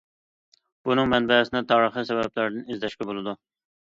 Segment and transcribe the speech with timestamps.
[0.87, 3.37] بۇنىڭ مەنبەسىنى تارىخىي سەۋەبلەردىن ئىزدەشكە بولىدۇ.